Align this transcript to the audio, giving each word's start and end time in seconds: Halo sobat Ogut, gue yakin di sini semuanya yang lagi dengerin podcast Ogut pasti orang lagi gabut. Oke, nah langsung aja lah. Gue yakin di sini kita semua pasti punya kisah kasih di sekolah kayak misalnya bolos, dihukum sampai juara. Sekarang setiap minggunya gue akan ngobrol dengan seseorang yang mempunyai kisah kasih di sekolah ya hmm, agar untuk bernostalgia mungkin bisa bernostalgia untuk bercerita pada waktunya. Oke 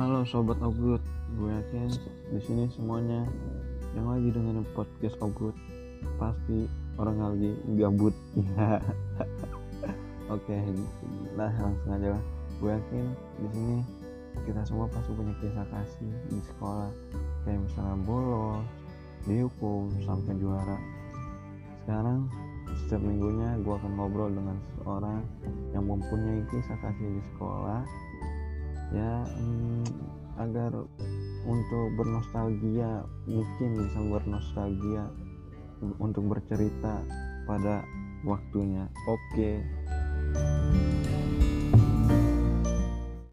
Halo 0.00 0.24
sobat 0.24 0.56
Ogut, 0.64 1.04
gue 1.36 1.50
yakin 1.60 1.92
di 2.32 2.40
sini 2.40 2.64
semuanya 2.72 3.20
yang 3.92 4.08
lagi 4.08 4.32
dengerin 4.32 4.64
podcast 4.72 5.12
Ogut 5.20 5.52
pasti 6.16 6.64
orang 6.96 7.20
lagi 7.20 7.52
gabut. 7.76 8.16
Oke, 10.32 10.56
nah 11.36 11.52
langsung 11.52 11.92
aja 11.92 12.16
lah. 12.16 12.22
Gue 12.64 12.80
yakin 12.80 13.04
di 13.44 13.48
sini 13.52 13.76
kita 14.48 14.64
semua 14.64 14.88
pasti 14.88 15.12
punya 15.12 15.36
kisah 15.36 15.68
kasih 15.68 16.12
di 16.32 16.40
sekolah 16.48 16.88
kayak 17.44 17.60
misalnya 17.60 18.00
bolos, 18.08 18.64
dihukum 19.28 19.92
sampai 20.00 20.32
juara. 20.40 20.80
Sekarang 21.84 22.24
setiap 22.72 23.04
minggunya 23.04 23.52
gue 23.60 23.74
akan 23.76 24.00
ngobrol 24.00 24.32
dengan 24.32 24.56
seseorang 24.64 25.20
yang 25.76 25.84
mempunyai 25.84 26.40
kisah 26.48 26.80
kasih 26.80 27.04
di 27.04 27.22
sekolah 27.36 27.84
ya 28.90 29.24
hmm, 29.24 29.86
agar 30.40 30.72
untuk 31.46 31.86
bernostalgia 31.94 33.06
mungkin 33.28 33.70
bisa 33.86 34.00
bernostalgia 34.02 35.04
untuk 35.96 36.28
bercerita 36.28 37.00
pada 37.48 37.82
waktunya. 38.26 38.84
Oke 39.08 39.64